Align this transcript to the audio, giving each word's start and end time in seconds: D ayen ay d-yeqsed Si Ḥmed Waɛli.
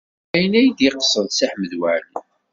D 0.31 0.33
ayen 0.35 0.53
ay 0.59 0.69
d-yeqsed 0.69 1.27
Si 1.31 1.45
Ḥmed 1.51 1.73
Waɛli. 1.79 2.19